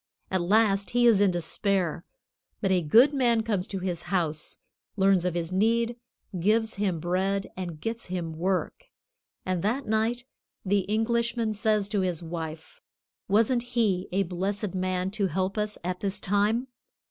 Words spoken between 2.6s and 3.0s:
a